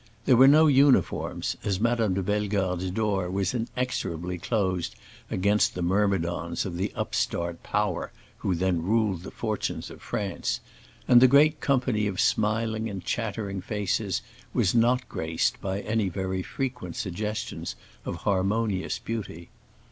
[0.25, 4.95] There were no uniforms, as Madame de Bellegarde's door was inexorably closed
[5.29, 10.59] against the myrmidons of the upstart power which then ruled the fortunes of France,
[11.07, 14.23] and the great company of smiling and chattering faces
[14.55, 19.49] was not graced by any very frequent suggestions of harmonious beauty.